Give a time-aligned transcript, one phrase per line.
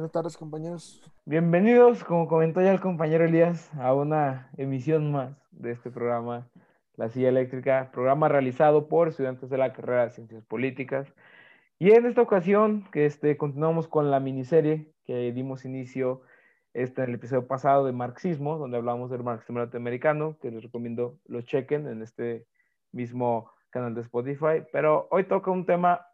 [0.00, 1.02] Buenas tardes, compañeros.
[1.26, 6.48] Bienvenidos, como comentó ya el compañero Elías, a una emisión más de este programa,
[6.96, 11.12] La Silla Eléctrica, programa realizado por estudiantes de la carrera de Ciencias Políticas.
[11.78, 16.22] Y en esta ocasión, que este, continuamos con la miniserie que dimos inicio
[16.72, 21.18] este, en el episodio pasado de marxismo, donde hablamos del marxismo latinoamericano, que les recomiendo
[21.26, 22.46] lo chequen en este
[22.90, 24.64] mismo canal de Spotify.
[24.72, 26.06] Pero hoy toca un tema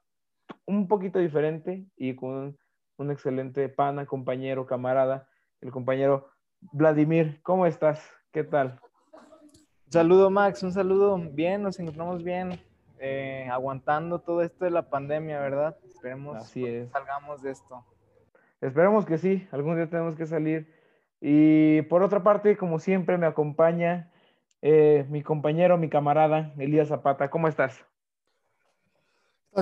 [0.64, 2.59] un poquito diferente y con
[2.96, 5.28] un, excelente pana, compañero, camarada,
[5.60, 6.28] el compañero
[6.73, 7.41] Vladimir.
[7.42, 8.02] ¿Cómo estás?
[8.32, 8.80] ¿Qué tal?
[9.87, 11.18] Un saludo, Max, un saludo.
[11.18, 12.60] Bien, nos encontramos bien,
[12.98, 15.77] eh, aguantando todo esto de la pandemia, ¿verdad?
[15.87, 17.84] Esperemos que salgamos de esto.
[18.60, 20.74] Esperemos que sí, algún día tenemos que salir.
[21.20, 24.10] Y por otra parte, como siempre, me acompaña
[24.62, 27.30] eh, mi compañero, mi camarada, Elías Zapata.
[27.30, 27.85] ¿Cómo estás?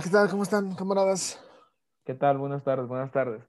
[0.02, 0.28] ¿Qué tal?
[0.28, 1.40] ¿Cómo están, camaradas?
[2.04, 2.36] ¿Qué tal?
[2.36, 3.42] Buenas tardes, buenas tardes.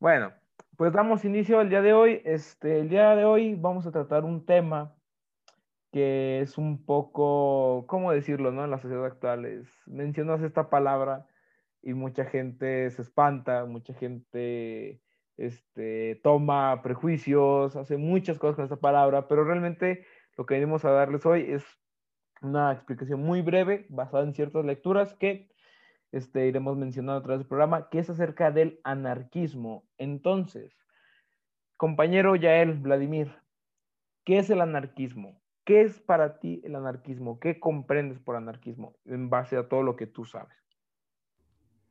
[0.00, 0.32] Bueno,
[0.78, 2.22] pues damos inicio al día de hoy.
[2.24, 4.94] Este, el día de hoy vamos a tratar un tema
[5.92, 8.64] que es un poco, ¿cómo decirlo, no?
[8.64, 11.26] En la sociedad actual es, mencionas esta palabra
[11.82, 15.02] y mucha gente se espanta, mucha gente
[15.36, 20.06] este, toma prejuicios, hace muchas cosas con esta palabra, pero realmente
[20.38, 21.62] lo que venimos a darles hoy es
[22.40, 25.50] una explicación muy breve, basada en ciertas lecturas que
[26.12, 29.84] este, iremos mencionando a través del programa, que es acerca del anarquismo.
[29.98, 30.76] Entonces,
[31.76, 33.34] compañero Yael, Vladimir,
[34.24, 35.40] ¿qué es el anarquismo?
[35.64, 37.38] ¿Qué es para ti el anarquismo?
[37.40, 40.56] ¿Qué comprendes por anarquismo en base a todo lo que tú sabes?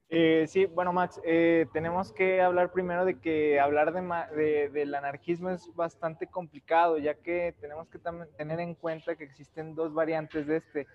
[0.09, 5.49] Eh, sí, bueno, Max, eh, tenemos que hablar primero de que hablar de, del anarquismo
[5.49, 7.99] es bastante complicado, ya que tenemos que
[8.37, 10.87] tener en cuenta que existen dos variantes de este.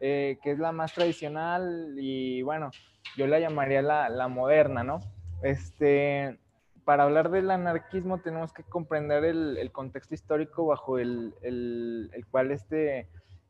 [0.00, 2.70] Eh, que es la más tradicional y bueno,
[3.16, 5.00] yo la llamaría la, moderna, ¿no?
[5.42, 6.38] Este,
[6.84, 12.52] para hablar del anarquismo tenemos que comprender el, contexto histórico bajo el, el, el cual
[12.52, 13.08] este,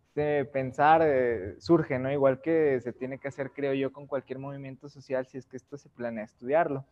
[0.09, 2.11] este pensar eh, surge, ¿no?
[2.11, 5.59] Igual que se tiene que hacer, creo yo, con cualquier movimiento social si es que
[5.59, 6.87] esto se planea estudiarlo.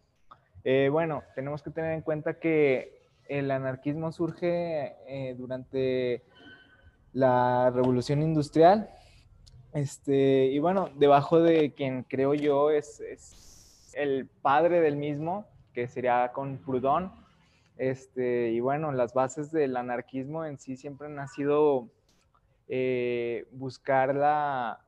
[0.65, 4.95] Eh, bueno, tenemos que tener en cuenta que el anarquismo surge
[5.39, 6.23] durante
[7.15, 8.91] la revolución industrial,
[9.73, 13.03] este, y bueno, debajo de quien creo yo es,
[13.95, 17.13] el padre del mismo, que sería con Proudhon.
[17.79, 21.89] Este, y bueno, las bases del anarquismo en sí siempre han sido
[22.69, 24.83] eh, buscar la,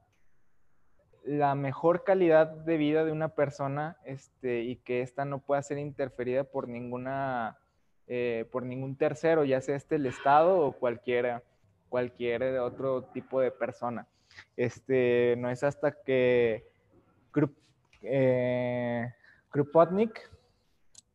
[1.54, 6.44] mejor calidad de vida de una persona este, y que ésta no pueda ser interferida
[6.44, 7.58] por ninguna
[8.10, 11.42] eh, por ningún tercero, ya sea este el Estado o cualquiera,
[11.90, 14.06] cualquier otro tipo de persona.
[14.56, 16.66] Este, no es hasta que
[18.02, 19.12] eh,
[19.50, 20.30] Krupotnik,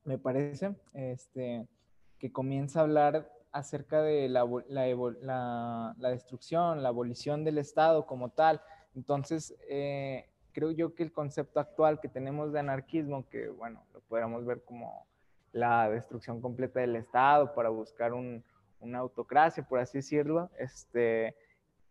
[0.06, 1.68] me parece, este,
[2.20, 8.62] que comienza a hablar acerca de la, la, destrucción, la abolición del Estado como tal.
[8.96, 14.02] Entonces, eh, creo yo que el concepto actual que tenemos de anarquismo, que bueno, lo
[14.02, 15.06] podríamos ver como
[15.52, 18.44] la destrucción completa del Estado para buscar un,
[18.80, 21.36] una autocracia, por así decirlo, este,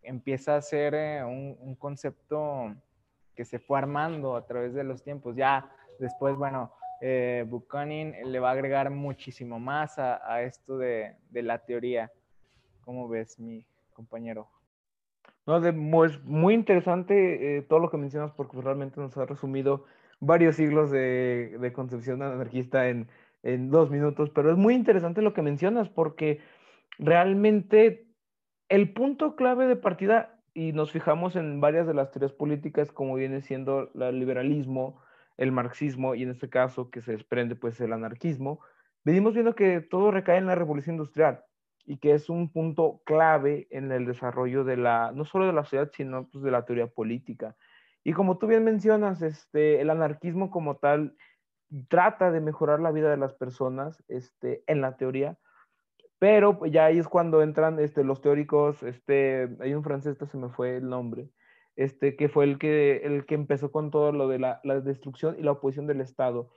[0.02, 2.74] empieza a ser eh, un, concepto
[3.34, 5.36] que se fue armando a través de los tiempos.
[5.36, 11.58] Ya después, bueno, eh, Buchanan le va a agregar muchísimo más a, esto de, la
[11.58, 12.10] teoría.
[12.84, 14.48] ¿Cómo ves, mi compañero?
[15.46, 19.84] No, de, pues, muy interesante eh, todo lo que mencionas porque realmente nos ha resumido
[20.20, 23.08] varios siglos de, concepción anarquista en
[23.70, 26.40] dos minutos, pero es muy interesante lo que mencionas porque
[26.98, 28.11] realmente
[28.72, 33.16] el punto clave de partida, y nos fijamos en varias de las teorías políticas, como
[33.16, 34.98] viene siendo el liberalismo,
[35.36, 38.60] el marxismo, y en este caso que se desprende pues el anarquismo,
[39.04, 41.44] venimos viendo que todo recae en la revolución industrial
[41.84, 45.64] y que es un punto clave en el desarrollo de la, no solo de la
[45.64, 47.54] sociedad, sino pues, de la teoría política.
[48.02, 51.14] Y como tú bien mencionas, este, el anarquismo como tal
[51.88, 55.36] trata de mejorar la vida de las personas este, en la teoría,
[56.22, 60.26] pero pues, ya ahí es cuando entran este, los teóricos, este, hay un francés, este
[60.26, 61.28] se me fue el nombre,
[61.74, 65.34] este, que fue el que, el que empezó con todo lo de la, la destrucción
[65.36, 66.48] y la oposición del Estado.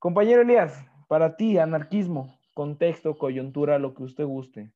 [0.00, 4.72] Compañero Elías, para ti, anarquismo, contexto, coyuntura, lo que usted guste.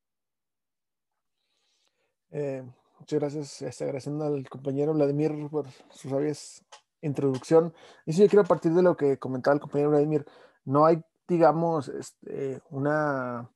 [2.31, 2.63] Eh,
[3.01, 6.35] muchas gracias, este, agradeciendo al compañero Vladimir por su sabia
[7.03, 7.75] introducción.
[8.07, 10.25] Y sí, yo quiero partir de lo que comentaba el compañero Vladimir.
[10.65, 11.91] No hay, digamos,
[12.71, 13.51] una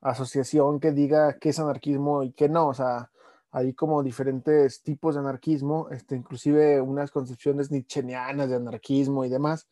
[0.00, 2.68] asociación que diga qué es anarquismo y qué no.
[2.68, 3.10] O sea,
[3.50, 9.68] hay como diferentes tipos de anarquismo, este, inclusive unas concepciones nietzscheanas de anarquismo y demás.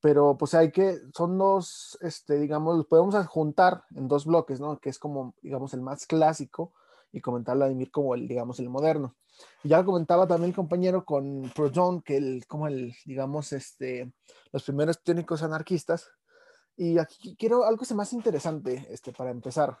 [0.00, 4.78] pero pues hay que, son dos, este, digamos, podemos juntar en dos bloques, ¿no?
[4.78, 6.74] Que es como, digamos, el más clásico
[7.10, 9.16] y comentar Vladimir como el, digamos, el moderno.
[9.62, 14.12] Ya lo comentaba también el compañero con Proton, que el, como el, digamos, este,
[14.52, 16.10] los primeros técnicos anarquistas.
[16.76, 19.78] Y aquí quiero algo que más interesante, este, para empezar,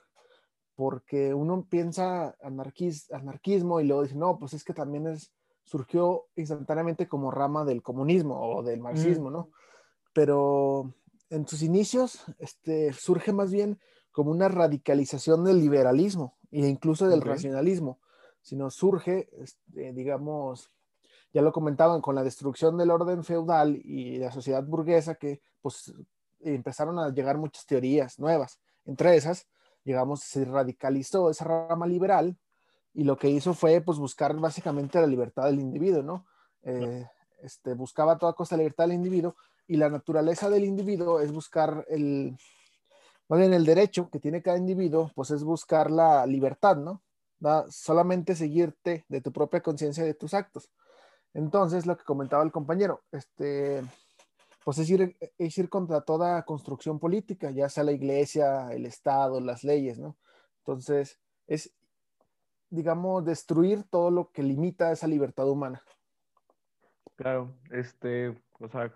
[0.74, 5.32] porque uno piensa anarquismo y luego dice, no, pues es que también es,
[5.64, 9.50] surgió instantáneamente como rama del comunismo o del marxismo, ¿no?
[10.14, 10.94] pero
[11.28, 13.78] en sus inicios este, surge más bien
[14.12, 17.98] como una radicalización del liberalismo e incluso del racionalismo,
[18.40, 20.70] sino surge, este, digamos,
[21.32, 25.92] ya lo comentaban, con la destrucción del orden feudal y la sociedad burguesa, que pues
[26.44, 28.60] empezaron a llegar muchas teorías nuevas.
[28.84, 29.46] Entre esas,
[29.84, 32.36] digamos, se radicalizó esa rama liberal
[32.92, 36.26] y lo que hizo fue pues buscar básicamente la libertad del individuo, ¿no?
[36.62, 37.06] Eh,
[37.42, 39.36] este, buscaba a toda costa la libertad del individuo
[39.66, 42.36] y la naturaleza del individuo es buscar el,
[43.28, 47.02] más bien el derecho que tiene cada individuo, pues es buscar la libertad, ¿no?
[47.68, 50.70] Solamente seguirte de tu propia conciencia de tus actos.
[51.34, 53.82] Entonces, lo que comentaba el compañero, este,
[54.64, 59.40] pues es ir, es ir contra toda construcción política, ya sea la iglesia, el Estado,
[59.40, 60.16] las leyes, ¿no?
[60.58, 61.74] Entonces, es,
[62.70, 65.82] digamos, destruir todo lo que limita esa libertad humana.
[67.16, 68.92] Claro, este, o sea,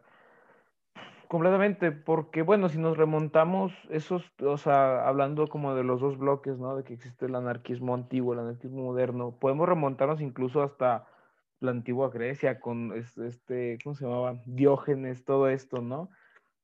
[1.28, 6.58] Completamente, porque bueno, si nos remontamos, esos, o sea, hablando como de los dos bloques,
[6.58, 6.74] ¿no?
[6.74, 11.06] De que existe el anarquismo antiguo, el anarquismo moderno, podemos remontarnos incluso hasta
[11.60, 14.40] la antigua Grecia con este, ¿cómo se llamaba?
[14.46, 16.10] Diógenes, todo esto, ¿no?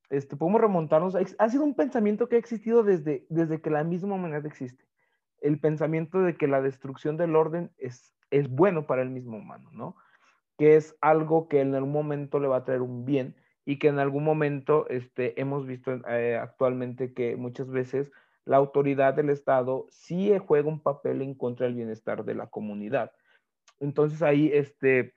[0.09, 4.15] Este, podemos remontarnos, ha sido un pensamiento que ha existido desde, desde que la misma
[4.15, 4.85] humanidad existe.
[5.41, 9.69] El pensamiento de que la destrucción del orden es, es bueno para el mismo humano,
[9.73, 9.95] ¿no?
[10.57, 13.87] Que es algo que en algún momento le va a traer un bien y que
[13.87, 18.11] en algún momento este, hemos visto eh, actualmente que muchas veces
[18.45, 23.11] la autoridad del Estado sí juega un papel en contra del bienestar de la comunidad.
[23.79, 25.13] Entonces ahí, este,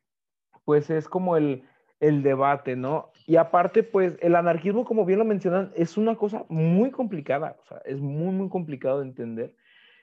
[0.65, 1.65] pues es como el,
[2.01, 3.11] el debate, ¿no?
[3.27, 7.65] Y aparte, pues el anarquismo, como bien lo mencionan, es una cosa muy complicada, o
[7.67, 9.57] sea, es muy, muy complicado de entender.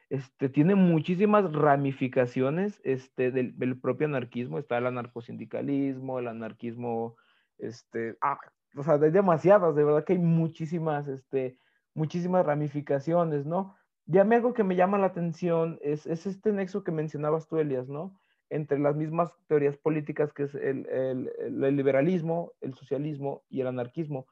[0.09, 4.59] Este, tiene muchísimas ramificaciones este, del, propio anarquismo.
[4.59, 7.15] Está el anarcosindicalismo, el anarquismo
[7.57, 8.37] este, ah,
[8.75, 11.57] o sea, hay demasiadas, de verdad que hay muchísimas, este,
[11.93, 13.75] muchísimas ramificaciones, ¿no?
[14.05, 17.57] Ya me algo que me llama la atención es, es este nexo que mencionabas tú,
[17.57, 18.19] Elias, ¿no?
[18.49, 24.27] Entre las mismas teorías políticas que es el, el, liberalismo, el socialismo y el anarquismo.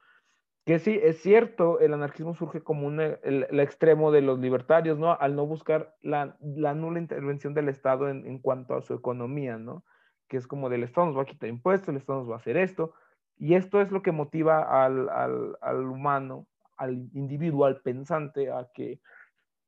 [0.65, 4.97] Que sí, es cierto, el anarquismo surge como un, el, el, extremo de los libertarios,
[4.97, 5.11] ¿no?
[5.19, 9.57] Al no buscar la, la nula intervención del Estado en, en, cuanto a su economía,
[9.57, 9.83] ¿no?
[10.29, 12.37] Que es como del Estado nos va a quitar impuestos, el Estado nos va a
[12.37, 12.93] hacer esto,
[13.37, 18.69] y esto es lo que motiva al, al, al humano, al individuo, al pensante, a
[18.73, 19.01] que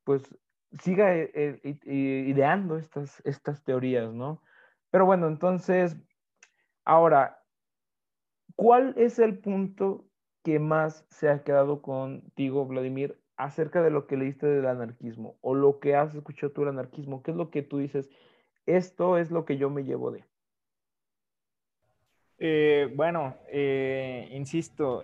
[0.04, 0.22] pues
[0.80, 1.30] siga eh,
[1.62, 4.42] eh, ideando estas, estas teorías, ¿no?
[4.90, 5.96] Pero bueno, entonces,
[6.84, 7.42] ahora,
[8.54, 10.06] ¿cuál es el punto
[10.42, 15.54] que más se ha quedado contigo, Vladimir, acerca de lo que leíste del anarquismo o
[15.54, 17.22] lo que has escuchado tú del anarquismo?
[17.22, 18.08] ¿Qué es lo que tú dices?
[18.64, 20.24] Esto es lo que yo me llevo de.
[22.38, 23.36] Eh, bueno,
[24.30, 25.02] insisto,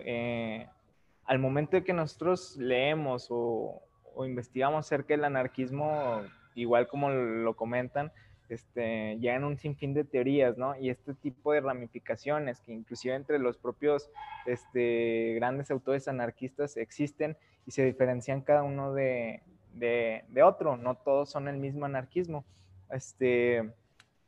[1.25, 3.81] al momento de que nosotros leemos o,
[4.19, 6.21] investigamos acerca del anarquismo,
[6.55, 8.11] igual como lo comentan,
[8.49, 10.75] este, llegan un sinfín de teorías, ¿no?
[10.77, 14.09] Y este tipo de ramificaciones que inclusive entre los propios
[14.45, 19.41] este, grandes autores anarquistas existen y se diferencian cada uno de,
[19.73, 22.45] de, de otro, no todos son el mismo anarquismo.
[22.91, 23.71] Este,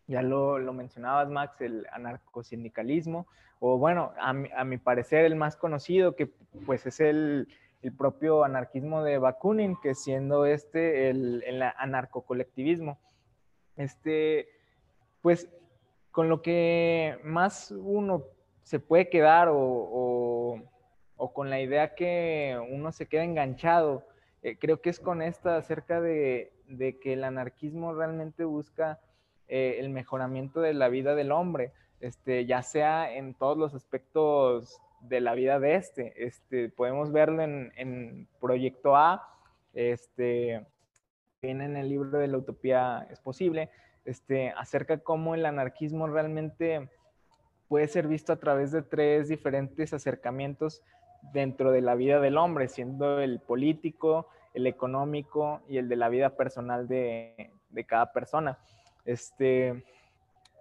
[0.08, 3.28] ya lo, lo, mencionabas, Max, el anarcosindicalismo,
[3.60, 6.28] o bueno, a mi, a mi, parecer el más conocido, que
[6.66, 7.48] pues es el,
[7.86, 12.98] el propio anarquismo de Bakunin, que siendo este el, el anarcocolectivismo.
[13.78, 14.50] Este,
[15.22, 15.48] pues
[16.10, 18.24] con lo que más uno
[18.64, 20.64] se puede quedar o,
[21.18, 24.04] o, con la idea que uno se queda enganchado,
[24.42, 29.00] eh, creo que es con esta acerca de, de que el anarquismo realmente busca
[29.48, 34.82] eh, el mejoramiento de la vida del hombre, este, ya sea en todos los aspectos
[35.08, 36.14] de la vida de este.
[36.26, 39.28] este podemos verlo en, en Proyecto A,
[39.74, 40.66] este,
[41.42, 43.70] viene en el libro de la utopía es posible,
[44.06, 46.90] este, acerca cómo el anarquismo realmente
[47.68, 50.82] puede ser visto a través de tres diferentes acercamientos
[51.34, 56.10] dentro de la vida del hombre, siendo el político, el económico y el de la
[56.10, 58.60] vida personal de, de cada persona.
[59.04, 59.84] Este,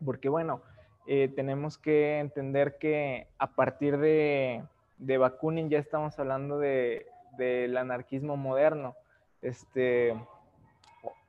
[0.05, 0.63] porque bueno,
[1.07, 4.63] eh, tenemos que entender que a partir de,
[4.99, 7.07] de Bakunin ya estamos hablando de,
[7.37, 8.97] del anarquismo moderno,
[9.43, 10.15] este,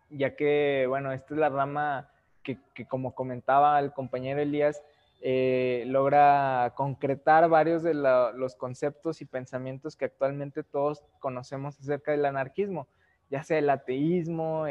[0.10, 2.10] ya que, bueno, esta es la rama
[2.44, 4.82] que, que como comentaba el compañero Elías,
[5.28, 12.26] eh, logra concretar varios de los conceptos y pensamientos que actualmente todos conocemos acerca del
[12.26, 12.88] anarquismo,
[13.32, 14.68] ya sea el ateísmo,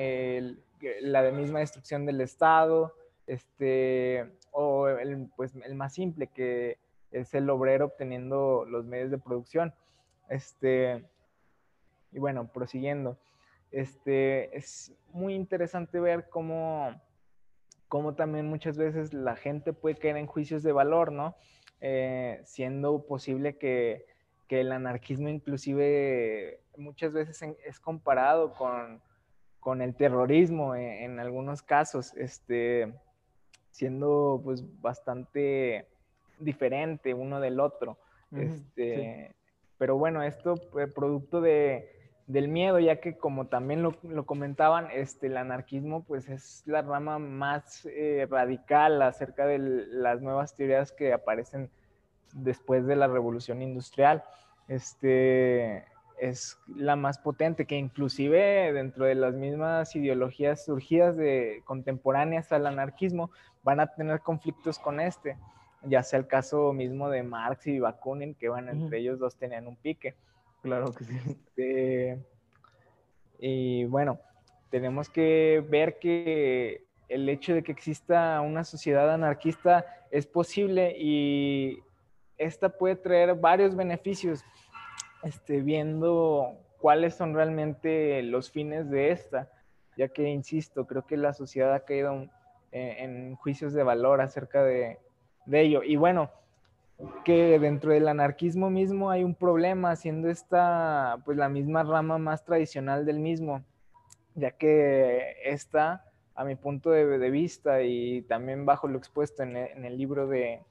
[1.00, 2.94] la misma destrucción del Estado,
[3.26, 6.78] este, o el, pues, el más simple, que
[7.10, 9.74] es el obrero obteniendo los medios de producción.
[10.28, 11.04] Este,
[12.12, 13.18] y bueno, prosiguiendo,
[13.70, 16.94] este, es muy interesante ver cómo
[17.94, 21.36] cómo también muchas veces la gente puede caer en juicios de valor, ¿no?
[21.80, 24.06] Eh, siendo posible que,
[24.48, 29.00] que, el anarquismo inclusive muchas veces es comparado con,
[29.60, 32.92] con el terrorismo en, algunos casos, este,
[33.74, 35.88] siendo pues bastante
[36.38, 37.98] diferente uno del otro.
[38.30, 39.34] este,
[39.78, 41.90] Pero bueno, esto eh, producto de,
[42.28, 47.18] del miedo, ya que como también lo, comentaban, este, el anarquismo pues es la rama
[47.18, 51.68] más eh, radical acerca de las nuevas teorías que aparecen
[52.32, 54.22] después de la revolución industrial.
[54.68, 55.84] Este,
[56.18, 62.66] es la más potente, que inclusive dentro de las mismas ideologías surgidas de contemporáneas al
[62.66, 63.30] anarquismo
[63.64, 65.36] van a tener conflictos con este,
[65.82, 69.66] ya sea el caso mismo de Marx y Bakunin, que van entre ellos dos tenían
[69.66, 70.14] un pique.
[70.62, 71.18] Claro que sí.
[71.26, 72.24] Este,
[73.38, 74.20] y bueno,
[74.70, 81.80] tenemos que ver que el hecho de que exista una sociedad anarquista es posible y
[82.38, 84.44] esta puede traer varios beneficios,
[85.22, 89.50] este, viendo cuáles son realmente los fines de esta,
[89.96, 92.28] ya que, insisto, creo que la sociedad ha caído
[92.74, 94.98] en, juicios de valor acerca de,
[95.50, 95.82] ello.
[95.82, 96.30] Y bueno,
[97.24, 102.44] que dentro del anarquismo mismo hay un problema, siendo esta pues la misma rama más
[102.44, 103.62] tradicional del mismo,
[104.34, 106.04] ya que esta,
[106.34, 110.62] a mi punto de, vista y también bajo lo expuesto en el, libro de,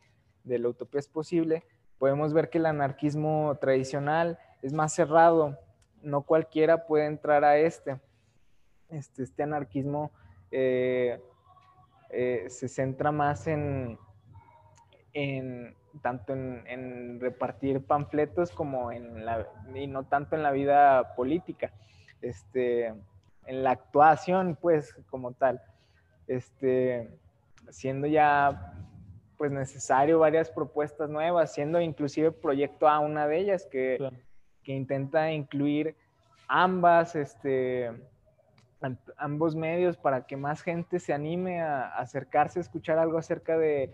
[0.43, 1.63] de, La Utopía es Posible,
[1.99, 5.57] podemos ver que el anarquismo tradicional es más cerrado,
[6.01, 7.99] no cualquiera puede entrar a este.
[8.89, 10.11] Este, este anarquismo
[10.51, 11.19] eh,
[12.15, 13.97] eh, se centra más en,
[15.13, 21.73] en tanto en, repartir panfletos como en la, y no tanto en la vida política,
[22.21, 22.93] este,
[23.45, 25.59] en la actuación, pues, como tal,
[26.27, 27.09] este,
[27.69, 28.75] siendo ya,
[29.37, 33.97] pues, necesario varias propuestas nuevas, siendo inclusive proyecto A una de ellas que,
[34.63, 35.95] que intenta incluir
[36.47, 37.91] ambas, este,
[39.17, 43.93] ambos medios para que más gente se anime a acercarse a escuchar algo acerca de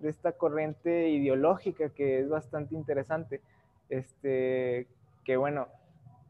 [0.00, 3.40] de esta corriente ideológica que es bastante interesante.
[3.88, 4.86] Este,
[5.24, 5.68] que bueno,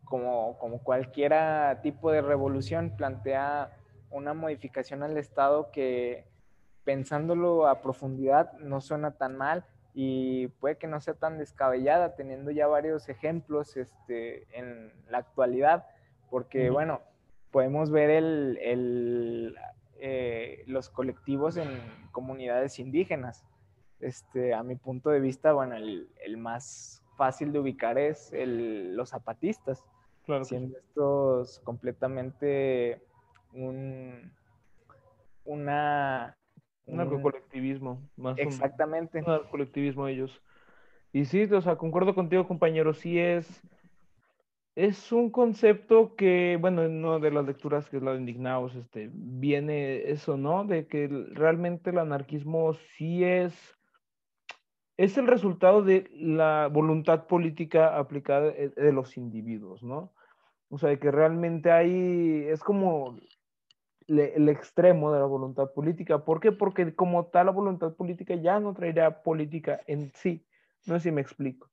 [0.05, 1.33] como, como cualquier
[1.83, 3.71] tipo de revolución, plantea
[4.11, 6.27] una modificación al Estado que
[6.85, 9.65] pensándolo a profundidad no suena tan mal
[9.95, 15.87] y puede que no sea tan descabellada, teniendo ya varios ejemplos este, en la actualidad,
[16.31, 17.03] porque bueno,
[17.51, 19.57] podemos ver el, el,
[19.99, 21.69] eh, los colectivos en
[22.13, 23.45] comunidades indígenas,
[24.01, 29.85] este, a mi punto de vista, bueno, el, más fácil de ubicar es los zapatistas,
[30.25, 33.03] claro siendo estos completamente
[33.53, 34.33] un,
[35.45, 36.37] una...
[36.87, 39.19] Un colectivismo, más Exactamente.
[39.19, 40.43] Un, colectivismo ellos.
[41.13, 43.63] Y sí, o sea, concuerdo contigo, compañero, sí es...
[44.81, 48.75] Es un concepto que, bueno, en una de las lecturas que es la de Indignados,
[48.75, 50.65] este, viene eso, ¿no?
[50.65, 53.53] De que realmente el anarquismo sí es
[54.97, 60.15] es el resultado de la voluntad política aplicada de los individuos, ¿no?
[60.71, 63.19] O sea, que realmente hay, es como
[64.09, 66.25] el extremo de la voluntad política.
[66.25, 66.53] ¿Por qué?
[66.53, 70.47] Porque como tal la voluntad política ya no traería política en sí.
[70.87, 71.69] No sé si me explico.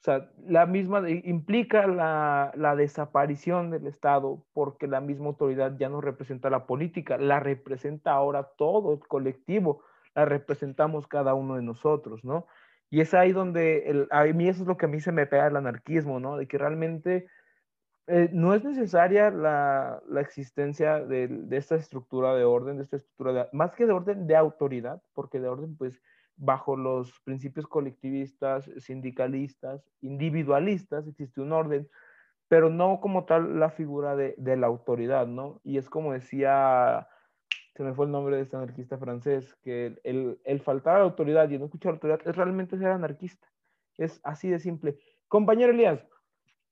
[0.00, 5.90] O sea, la misma implica la, la, desaparición del Estado porque la misma autoridad ya
[5.90, 9.82] no representa la política, la representa ahora todo el colectivo,
[10.14, 12.46] la representamos cada uno de nosotros, ¿no?
[12.88, 15.26] Y es ahí donde el, a mí eso es lo que a mí se me
[15.26, 16.38] pega el anarquismo, ¿no?
[16.38, 17.28] De que realmente
[18.06, 22.96] eh, no es necesaria la, la existencia de, de, esta estructura de orden, de esta
[22.96, 26.00] estructura de, más que de orden de autoridad, porque de orden, pues,
[26.40, 31.88] bajo los principios colectivistas, sindicalistas, individualistas, existe un orden,
[32.48, 35.60] pero no como tal la figura de, la autoridad, ¿no?
[35.62, 37.06] Y es como decía
[37.76, 41.48] se me fue el nombre de este anarquista francés, que el, faltar a la autoridad
[41.48, 43.46] y no escuchar a la autoridad es realmente ser anarquista.
[43.96, 44.98] Es así de simple.
[45.28, 46.04] compañero Elías,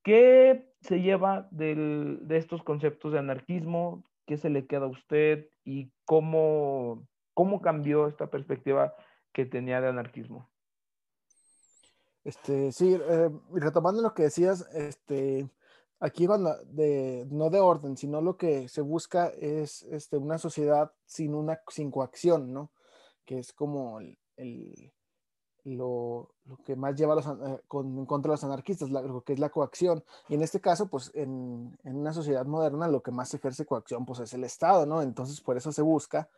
[0.03, 4.05] ¿qué se lleva de estos conceptos de anarquismo?
[4.27, 5.49] ¿Qué se le queda a usted?
[5.65, 8.95] ¿Y cómo, cómo cambió esta perspectiva
[9.39, 10.51] que tenía de anarquismo?
[12.25, 15.49] Este, sí, eh, retomando lo que decías, este,
[16.01, 21.37] aquí de, no de orden, sino lo que se busca es este, una sociedad sin,
[21.37, 22.73] una, sin coacción, ¿no?
[23.25, 24.93] Que es como el,
[25.63, 29.39] lo, que más lleva los, eh, con, en contra de los anarquistas, lo que es
[29.39, 30.03] la coacción.
[30.29, 34.05] Y en este caso, pues en, en, una sociedad moderna lo que más ejerce coacción
[34.05, 35.01] pues es el Estado, ¿no?
[35.01, 36.29] Entonces por eso se busca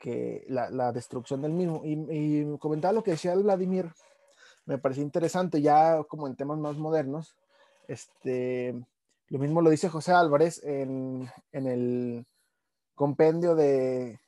[0.00, 1.82] que la, la destrucción del mismo.
[1.84, 3.92] Y, y, comentaba lo que decía Vladimir,
[4.66, 7.36] me pareció interesante ya como en temas más modernos,
[7.86, 8.74] este,
[9.28, 12.26] lo mismo lo dice José Álvarez en, el
[12.94, 14.18] compendio de,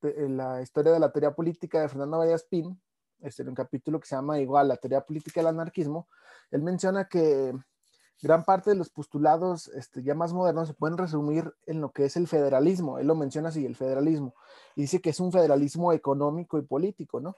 [0.00, 2.80] la historia de la teoría política de Fernando Valle Pin,
[3.20, 6.08] este, en un capítulo que se llama igual la teoría política del anarquismo,
[6.50, 7.54] él menciona que
[8.22, 12.04] gran parte de los postulados este, ya más modernos se pueden resumir en lo que
[12.04, 12.98] es el federalismo.
[12.98, 14.34] Él lo menciona así, el federalismo.
[14.76, 17.36] Y dice que es un federalismo económico y político, ¿no?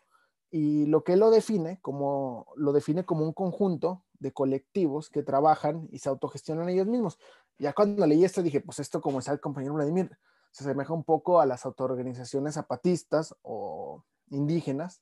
[0.51, 5.23] Y lo que él lo define como, lo define como un conjunto de colectivos que
[5.23, 7.19] trabajan y se autogestionan ellos mismos.
[7.59, 10.17] Ya cuando leí esto dije, pues esto como está el compañero Vladimir,
[10.51, 15.01] se asemeja un poco a las autoorganizaciones zapatistas o indígenas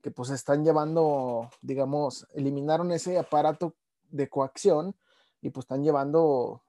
[0.00, 3.74] que pues están llevando, digamos, eliminaron ese aparato
[4.10, 4.96] de coacción
[5.40, 6.62] y pues están llevando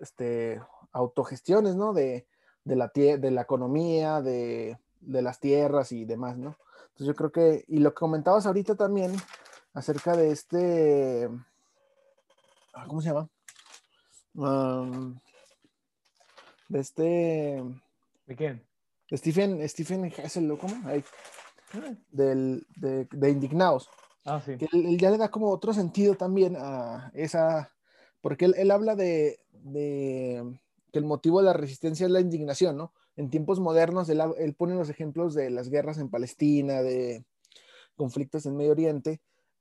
[0.00, 0.60] este,
[0.92, 1.92] autogestiones, ¿no?
[1.92, 2.26] De,
[2.64, 6.56] de, la, de la economía, de, de las tierras y demás, ¿no?
[6.96, 9.14] Entonces yo creo que, y lo que comentabas ahorita también
[9.74, 11.28] acerca de este,
[12.74, 13.28] ah, ¿cómo se llama?
[16.68, 17.62] de este...
[18.26, 18.66] ¿De quién?
[19.10, 20.74] De Stephen, Stephen Hessel, ¿cómo?
[22.10, 23.88] del, de, de, Indignados.
[24.24, 24.56] Ah, sí.
[24.56, 27.70] Que él, ya le da como otro sentido también a esa,
[28.26, 29.38] porque él, él habla de,
[29.72, 32.92] que el motivo de la resistencia es la indignación, ¿no?
[33.14, 37.24] en tiempos modernos, él, pone los ejemplos de las guerras en Palestina, de
[37.94, 39.20] conflictos en Medio Oriente,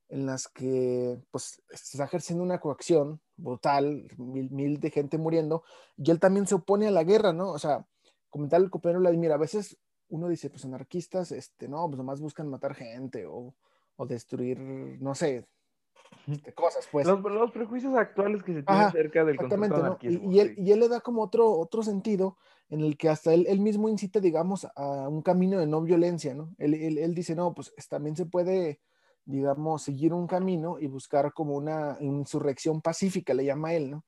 [0.10, 5.64] en las que pues se está ejerciendo una coacción brutal, mil, de gente muriendo,
[5.96, 7.52] y él también se opone a la guerra, ¿no?
[7.52, 7.86] O sea,
[8.32, 9.78] comentar el compañero Vladimir, a veces
[10.10, 13.54] uno dice, pues anarquistas, este, no, pues nomás buscan matar gente o,
[13.96, 15.46] o destruir, no sé,
[16.56, 17.08] cosas, pues.
[17.08, 19.98] Los, prejuicios actuales que se tienen acerca del concepto ¿no?
[20.02, 22.38] y, él, y, él, le da como otro, otro sentido
[22.70, 26.34] en el que hasta él, él mismo incita, digamos, a un camino de no violencia,
[26.34, 26.56] ¿no?
[26.58, 28.82] Él, él, él, dice, no, pues también se puede,
[29.24, 34.06] digamos, seguir un camino y buscar como una insurrección pacífica, le llama él, ¿no?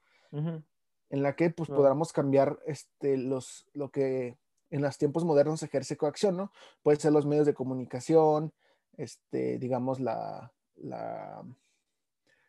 [1.10, 4.38] En la que, pues, podamos cambiar este, los, lo que
[4.70, 6.52] en los tiempos modernos ejerce coacción, ¿no?
[6.82, 8.54] Puede ser los medios de comunicación,
[8.98, 11.44] este, digamos, la, la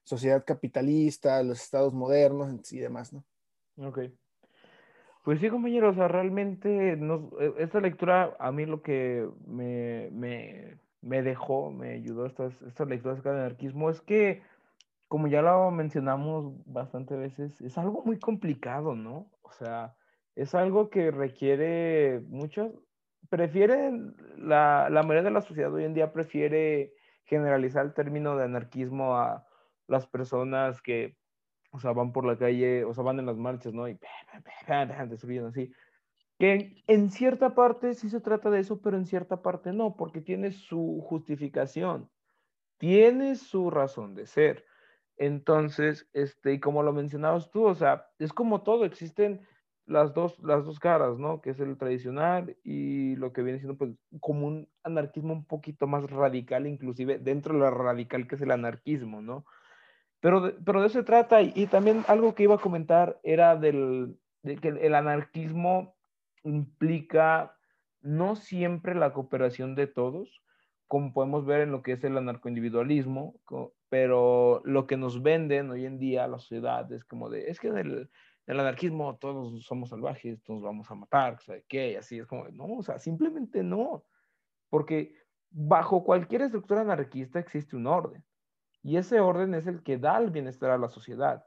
[0.09, 3.25] sociedad capitalista, los estados modernos y demás, ¿no?
[3.77, 4.01] Ok.
[5.23, 10.09] Pues sí, compañeros, o sea, realmente e, esta lectura a mí lo que me,
[11.03, 14.43] me, dejó, me ayudó estas, estas lecturas de anarquismo es que,
[15.07, 19.31] como ya lo mencionamos bastante veces, es algo muy complicado, ¿no?
[19.43, 19.95] O sea,
[20.35, 22.83] es algo que requiere mucho,
[23.29, 23.93] prefiere,
[24.39, 26.95] la, la mayoría de la sociedad hoy en día prefiere
[27.25, 29.48] generalizar el término de anarquismo a
[29.89, 31.17] las personas que,
[31.73, 33.89] o sea, van por la calle, o sea, van en las marchas, ¿no?
[33.89, 33.99] Y
[35.09, 35.73] destruyen así.
[36.39, 40.21] Que en cierta parte sí se trata de eso, pero en cierta parte no, porque
[40.21, 42.09] tiene su justificación,
[42.77, 44.65] tiene su razón de ser.
[45.17, 49.41] Entonces, este, y como lo mencionabas tú, o sea, es como todo, existen
[49.85, 51.41] las dos, las dos caras, ¿no?
[51.41, 55.87] Que es el tradicional y lo que viene siendo pues como un anarquismo un poquito
[55.89, 59.45] más radical, inclusive dentro de lo radical que es el anarquismo, ¿no?
[60.21, 64.19] Pero pero de eso se trata y, también algo que iba a comentar era del,
[64.43, 65.95] de que el anarquismo
[66.45, 67.57] implica
[68.01, 70.43] no siempre la cooperación de todos,
[70.87, 73.39] como podemos ver en lo que es el anarcoindividualismo,
[73.89, 77.69] pero lo que nos venden hoy en día la sociedad es como de, es que
[77.69, 78.11] en el,
[78.47, 81.93] anarquismo todos somos salvajes, todos vamos a matar, ¿sabe qué?
[81.93, 84.05] Y así es como, no, o sea, simplemente no,
[84.71, 85.15] porque
[85.51, 88.25] bajo cualquier estructura anarquista existe un orden.
[88.83, 91.45] Y ese orden es el que da el bienestar a la sociedad.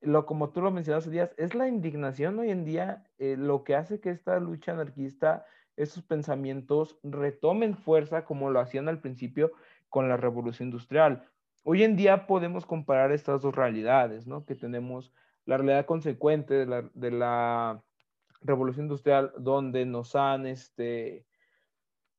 [0.00, 3.76] Lo, como tú lo mencionaste, Díaz, es la indignación hoy en día eh, lo que
[3.76, 9.52] hace que esta lucha anarquista, esos pensamientos retomen fuerza como lo hacían al principio
[9.88, 11.28] con la revolución industrial.
[11.62, 14.44] Hoy en día podemos comparar estas dos realidades, ¿no?
[14.44, 15.12] Que tenemos
[15.44, 17.82] la realidad consecuente de la, de la
[18.40, 21.24] revolución industrial, donde nos han este,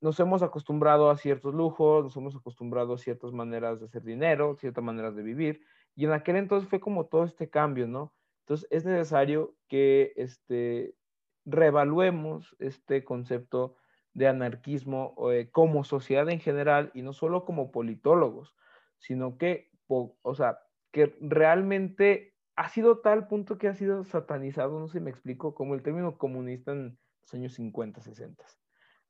[0.04, 4.58] nos hemos acostumbrado a ciertos lujos, nos hemos acostumbrado a ciertas maneras de hacer dinero,
[4.58, 5.62] ciertas maneras de vivir,
[5.96, 8.14] Y en aquel entonces fue como todo este cambio, ¿no?
[8.42, 10.98] Entonces es necesario que este,
[11.46, 13.78] reevaluemos este concepto
[14.14, 18.54] de anarquismo eh, como sociedad en general y no solo como politólogos,
[18.98, 20.60] sino que, o sea,
[20.92, 25.56] que realmente ha sido tal punto que ha sido satanizado, no sé si me explico,
[25.56, 28.44] como el término comunista en los años 50, 60.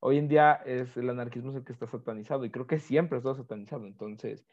[0.05, 3.33] Hoy en día es el anarquismo el que está satanizado y creo que siempre ha
[3.35, 3.85] satanizado.
[3.85, 4.45] Entonces,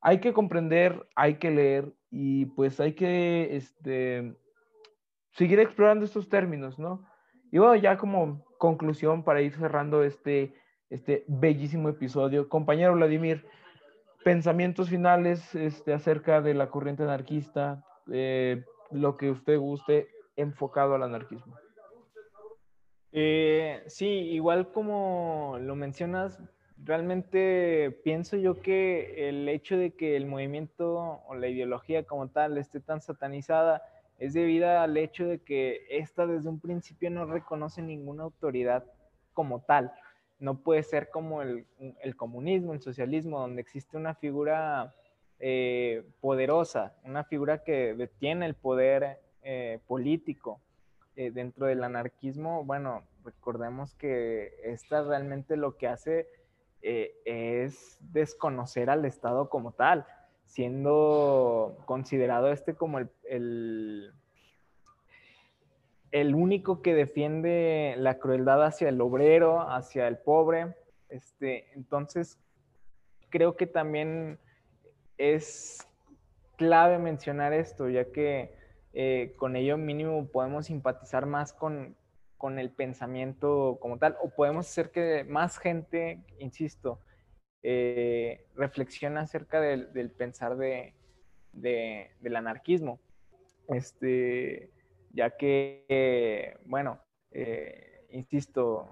[0.00, 4.34] hay que comprender, hay que leer y pues hay que este,
[5.30, 7.06] seguir explorando estos términos, ¿no?
[7.52, 10.56] Y bueno, ya como conclusión para ir cerrando este,
[10.88, 13.46] este bellísimo episodio, compañero Vladimir,
[14.24, 21.04] pensamientos finales este, acerca de la corriente anarquista, eh, lo que usted guste enfocado al
[21.04, 21.54] anarquismo.
[23.12, 26.40] Eh, sí, igual como lo mencionas,
[26.84, 32.56] realmente pienso yo que el hecho de que el movimiento o la ideología como tal
[32.56, 33.82] esté tan satanizada
[34.18, 38.84] es debido al hecho de que esta desde un principio no reconoce ninguna autoridad
[39.32, 39.92] como tal.
[40.38, 41.66] No puede ser como el,
[42.02, 44.94] el comunismo, el socialismo, donde existe una figura
[45.38, 50.60] eh, poderosa, una figura que detiene el poder eh, político.
[51.20, 56.26] Eh, dentro del anarquismo, bueno, recordemos que esta realmente lo que hace
[56.80, 60.06] es desconocer al Estado como tal,
[60.46, 64.14] siendo considerado este como el,
[66.10, 70.74] el, único que defiende la crueldad hacia el obrero, hacia el pobre.
[71.10, 72.38] Este, entonces,
[73.28, 74.38] creo que también
[75.18, 75.86] es
[76.56, 78.58] clave mencionar esto, ya que
[78.92, 81.96] eh, con ello mínimo podemos simpatizar más con,
[82.58, 86.98] el pensamiento como tal, o podemos hacer que más gente, insisto,
[87.62, 90.94] eh, reflexione acerca del, pensar de,
[91.52, 92.98] del anarquismo.
[93.68, 94.70] Este,
[95.12, 96.98] ya que, bueno,
[97.30, 98.88] eh, insisto,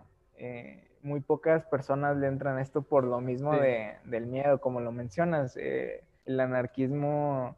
[1.01, 6.41] muy pocas personas le entran esto por lo mismo del miedo, como lo mencionas el
[6.41, 7.57] anarquismo,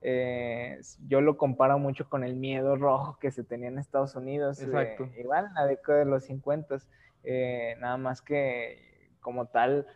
[0.00, 4.62] eh, yo lo comparo mucho con el miedo rojo que se tenía en Estados Unidos.
[4.62, 5.08] Exacto.
[5.18, 6.78] igual en la década de los 50,
[7.24, 9.86] eh, nada más que como tal,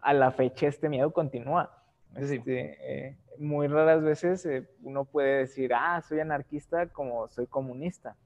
[0.00, 1.76] a la fecha este miedo continúa.
[2.16, 4.48] Este, eh, muy raras veces
[4.82, 8.16] uno puede decir, ah, soy anarquista como soy comunista.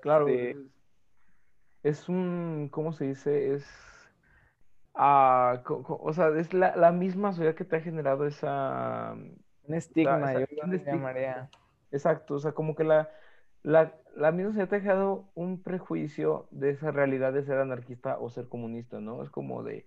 [0.00, 0.28] Claro.
[0.28, 0.56] Este
[1.82, 3.54] es un, ¿cómo se dice?
[3.54, 3.66] Es
[4.94, 9.16] Ah, o sea, es la, misma sociedad que te ha generado esa...
[9.64, 11.50] Un estigma, yo lo llamaría.
[11.92, 13.10] Exacto, o sea, como que la,
[13.62, 18.30] la, la misma te ha dejado un prejuicio de esa realidad de ser anarquista o
[18.30, 19.22] ser comunista, ¿no?
[19.22, 19.86] Es como de,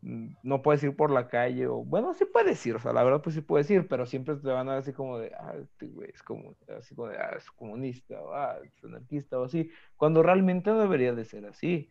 [0.00, 3.04] mm, no puedes ir por la calle o, bueno, sí puedes ir, o sea, la
[3.04, 5.86] verdad pues sí puedes ir, pero siempre te van a decir como de, ah, este
[5.86, 9.70] güey es como, así como de, ah, es comunista o, ah, es anarquista o así,
[9.96, 11.90] cuando realmente no debería de ser así.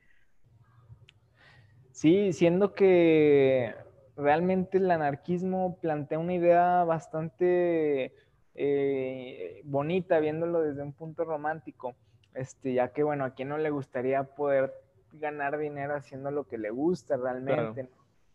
[1.91, 3.75] Sí, siendo que
[4.21, 8.13] realmente el anarquismo plantea una idea bastante
[8.55, 11.95] eh, bonita, viéndolo desde un punto romántico,
[12.33, 14.73] este, ya que, bueno, a quien no le gustaría poder
[15.13, 17.89] ganar dinero haciendo lo que le gusta realmente,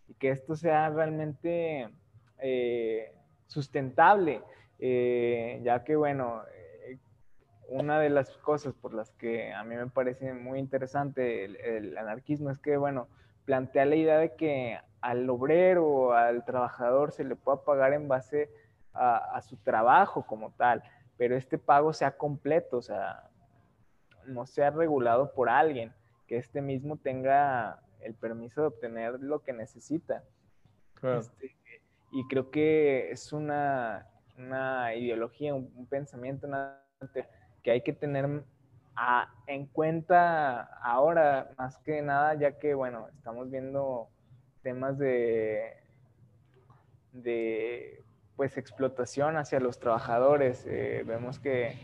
[0.08, 1.88] y que esto sea realmente
[2.38, 3.12] eh,
[3.46, 4.42] sustentable,
[4.78, 6.42] eh, ya que, bueno,
[7.68, 12.50] una de las cosas por las que a mí me parece muy interesante el anarquismo
[12.50, 13.08] es que, bueno,
[13.46, 18.08] plantea la idea de que al obrero o al trabajador se le pueda pagar en
[18.08, 18.50] base
[18.92, 20.82] a, su trabajo como tal,
[21.16, 23.30] pero este pago sea completo, o sea,
[24.26, 25.92] no sea regulado por alguien,
[26.26, 30.24] que este mismo tenga el permiso de obtener lo que necesita.
[31.02, 31.54] Este,
[32.10, 34.08] y creo que es una,
[34.96, 36.48] ideología, un, pensamiento
[37.62, 38.44] que hay que tener
[39.46, 44.08] en cuenta ahora, más que nada, ya que, bueno, estamos viendo
[44.62, 45.76] temas de,
[47.12, 48.04] de
[48.36, 50.64] pues, explotación hacia los trabajadores.
[50.66, 51.76] Eh, vemos que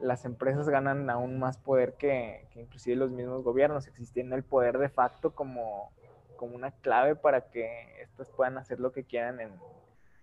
[0.00, 4.78] las empresas ganan aún más poder que, que, inclusive los mismos gobiernos, existiendo el poder
[4.78, 5.92] de facto como,
[6.36, 9.50] como una clave para que estas puedan hacer lo que quieran en,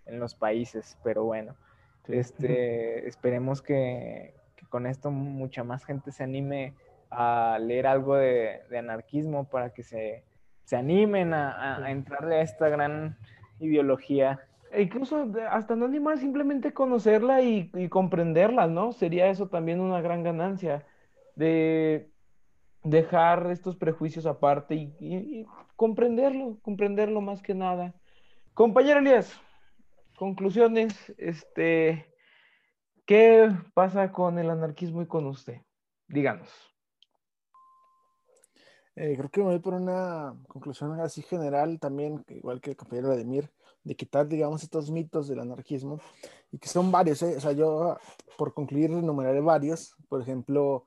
[0.06, 0.98] en los países.
[1.04, 1.54] Pero bueno,
[2.08, 4.37] este, esperemos que,
[4.68, 6.74] con esto mucha más gente se anime
[7.10, 10.24] a leer algo de, anarquismo para que se,
[10.72, 13.16] animen a, a, entrarle a esta gran
[13.60, 14.40] ideología.
[14.70, 18.92] E incluso hasta no animar, simplemente conocerla y, comprenderla, ¿no?
[18.92, 20.84] Sería eso también una gran ganancia
[21.36, 22.10] de
[22.84, 27.94] dejar estos prejuicios aparte y, y comprenderlo, comprenderlo más que nada.
[28.52, 29.40] Compañero Elías,
[30.16, 32.07] conclusiones, este,
[33.08, 35.62] ¿qué pasa con el anarquismo y con usted?
[36.08, 36.50] Díganos.
[38.94, 43.08] Eh, creo que me voy por una conclusión así general también, igual que el compañero
[43.08, 43.50] Vladimir,
[43.82, 45.98] de quitar, digamos, estos mitos del anarquismo,
[46.52, 47.36] y que son varios, ¿eh?
[47.36, 47.96] o sea, yo
[48.36, 50.84] por concluir enumeraré varios, por ejemplo,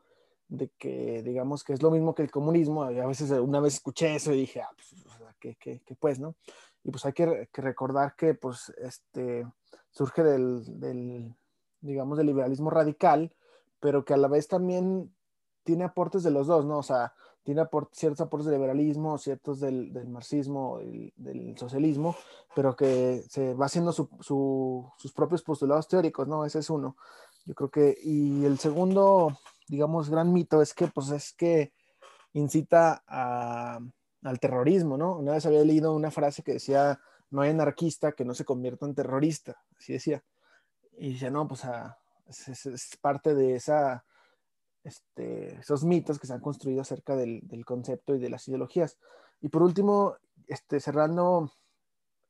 [0.47, 4.13] de que, digamos, que es lo mismo que el comunismo, a veces una vez escuché
[4.13, 4.93] eso y dije, ah, pues,
[5.39, 6.35] ¿qué, qué, qué, pues, no?
[6.83, 9.47] Y pues hay que, que, recordar que, pues, este,
[9.89, 11.35] surge del, del,
[11.81, 13.35] digamos, del liberalismo radical,
[13.79, 15.13] pero que a la vez también
[15.63, 16.79] tiene aportes de los dos, ¿no?
[16.79, 17.13] O sea,
[17.43, 22.15] tiene ciertos aportes del liberalismo, ciertos del, del marxismo, del socialismo,
[22.55, 24.09] pero que se va haciendo su,
[24.97, 26.45] sus propios postulados teóricos, ¿no?
[26.45, 26.95] Ese es uno.
[27.45, 31.73] Yo creo que, y el segundo, digamos, gran mito es que, pues, es que
[32.33, 33.79] incita a,
[34.23, 35.17] al terrorismo, ¿no?
[35.17, 36.99] Una vez había leído una frase que decía,
[37.31, 40.23] no hay anarquista que no se convierta en terrorista, así decía.
[41.01, 44.05] Y decía, no, pues, a, es parte de esa
[44.83, 48.97] este, esos mitos que se han construido acerca del, concepto y de las ideologías.
[49.41, 50.15] Y por último,
[50.47, 51.51] este, cerrando,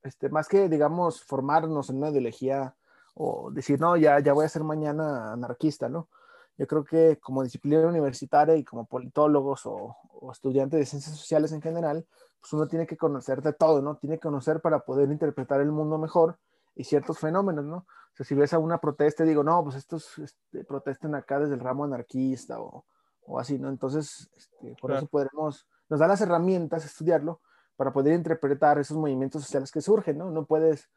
[0.04, 2.76] este, más que, digamos, formarnos en una ideología
[3.14, 6.10] o decir, no, ya, ya voy a ser mañana anarquista, ¿no?
[6.58, 11.52] Yo creo que como disciplina universitaria y como politólogos o, o estudiantes de ciencias sociales
[11.54, 12.06] en general,
[12.40, 13.98] pues uno tiene que conocer de todo, ¿no?
[13.98, 16.38] Tiene que conocer para poder interpretar el mundo mejor
[16.76, 17.78] y ciertos fenómenos, ¿no?
[17.78, 21.40] O sea, si ves a una protesta y digo, no, pues estos este, protestan acá
[21.40, 22.86] desde el ramo anarquista o,
[23.26, 23.70] o así, ¿no?
[23.70, 27.42] Entonces, este, por eso podremos, nos da las herramientas estudiarlo
[27.76, 30.30] para poder interpretar esos movimientos sociales que surgen, ¿no?
[30.30, 30.90] No puedes,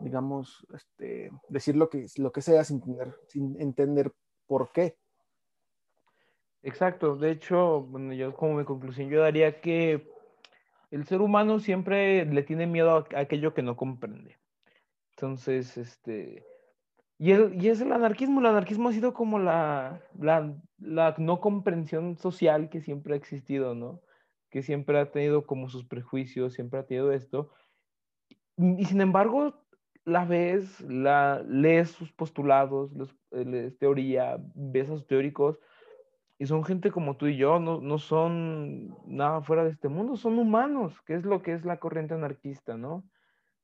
[0.00, 4.12] digamos, este, decir lo que, lo que sea sin entender, sin entender
[4.46, 4.96] por qué.
[6.62, 10.10] Exacto, de hecho, bueno, yo como mi conclusión, yo daría que
[10.90, 14.36] el ser humano siempre le tiene miedo a aquello que no comprende.
[15.16, 16.44] Entonces, este,
[17.18, 22.18] y, y es el anarquismo, el anarquismo ha sido como la, la, la, no comprensión
[22.18, 24.02] social que siempre ha existido, ¿no?
[24.50, 27.50] Que siempre ha tenido como sus prejuicios, siempre ha tenido esto.
[28.58, 29.64] Y, sin embargo,
[30.04, 35.58] la ves, la, lees sus postulados, los, lees teoría, ves a sus teóricos,
[36.38, 40.16] y son gente como tú y yo, no, no son nada fuera de este mundo,
[40.16, 43.04] son humanos, que es lo que es la corriente anarquista, ¿no?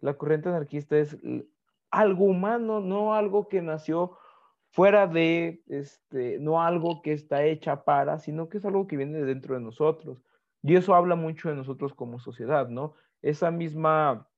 [0.02, 1.16] La corriente anarquista es
[1.90, 4.18] algo humano, no algo que nació
[4.72, 9.18] fuera de, este, no algo que está hecha para, sino que es algo que viene
[9.18, 10.22] de dentro de nosotros.
[10.62, 12.94] Y eso habla mucho de nosotros como sociedad, ¿no?
[13.20, 14.28] Esa misma,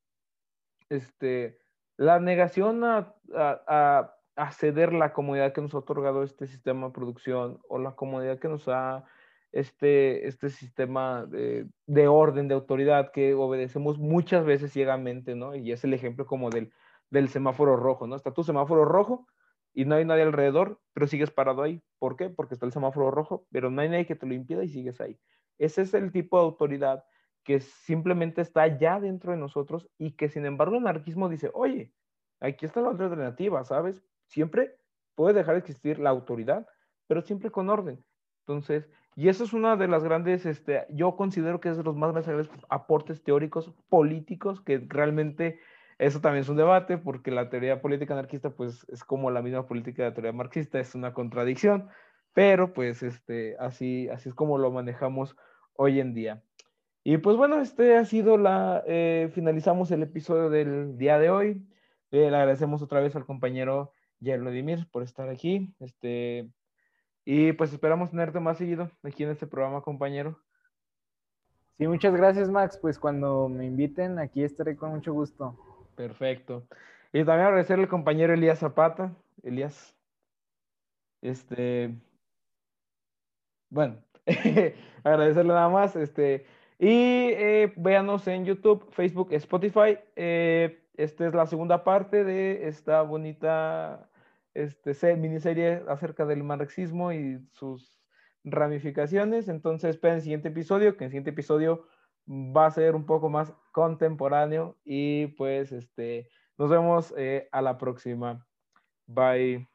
[0.90, 1.58] este,
[1.96, 7.60] la negación a, a, ceder la comodidad que nos ha otorgado este sistema de producción
[7.68, 9.04] o la comodidad que nos ha
[9.54, 15.54] este, este sistema de, de, orden, de autoridad que obedecemos muchas veces ciegamente, ¿no?
[15.54, 16.72] Y es el ejemplo como del,
[17.10, 18.16] del semáforo rojo, ¿no?
[18.16, 19.28] Está tu semáforo rojo
[19.72, 21.80] y no hay nadie alrededor, pero sigues parado ahí.
[22.00, 22.30] ¿Por qué?
[22.30, 25.00] Porque está el semáforo rojo, pero no hay nadie que te lo impida y sigues
[25.00, 25.20] ahí.
[25.58, 27.04] Ese es el tipo de autoridad
[27.44, 31.92] que simplemente está ya dentro de nosotros y que sin embargo el anarquismo dice, oye,
[32.40, 34.02] aquí está la otra alternativa, ¿sabes?
[34.26, 34.74] Siempre
[35.14, 36.66] puede dejar de existir la autoridad,
[37.06, 38.04] pero siempre con orden.
[38.40, 41.96] Entonces, y eso es una de las grandes, este, yo considero que es de los
[41.96, 45.60] más grandes aportes teóricos políticos que realmente,
[45.98, 49.66] eso también es un debate, porque la teoría política anarquista, pues, es como la misma
[49.66, 51.88] política de la teoría marxista, es una contradicción,
[52.32, 55.36] pero pues, este, así, así es como lo manejamos
[55.74, 56.42] hoy en día.
[57.06, 61.62] Y pues bueno, este ha sido la, eh, finalizamos el episodio del día de hoy.
[62.10, 65.74] Eh, le agradecemos otra vez al compañero Vladimir por estar aquí.
[65.80, 66.48] Este,
[67.24, 70.38] y pues esperamos tenerte más seguido aquí en este programa, compañero.
[71.78, 72.78] Sí, muchas gracias, Max.
[72.80, 75.58] Pues cuando me inviten, aquí estaré con mucho gusto.
[75.96, 76.66] Perfecto.
[77.12, 79.12] Y también agradecerle al compañero Elías Zapata.
[79.42, 79.94] Elías.
[81.22, 81.94] Este.
[83.70, 83.96] Bueno,
[85.04, 85.96] agradecerle nada más.
[85.96, 86.46] Este.
[86.78, 89.98] Y eh, véanos en YouTube, Facebook, Spotify.
[90.16, 94.08] Eh, esta es la segunda parte de esta bonita
[94.54, 97.94] este, miniserie acerca del marxismo y sus
[98.44, 99.48] ramificaciones.
[99.48, 101.84] Entonces, esperen el siguiente episodio, que el siguiente episodio
[102.28, 107.76] va a ser un poco más contemporáneo y pues este, nos vemos eh, a la
[107.78, 108.46] próxima.
[109.06, 109.73] Bye.